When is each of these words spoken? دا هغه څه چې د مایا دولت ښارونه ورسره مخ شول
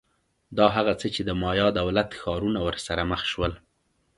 دا 0.57 0.67
هغه 0.75 0.93
څه 0.99 1.07
چې 1.15 1.21
د 1.25 1.31
مایا 1.41 1.67
دولت 1.79 2.09
ښارونه 2.21 2.59
ورسره 2.67 3.01
مخ 3.11 3.21
شول 3.31 3.53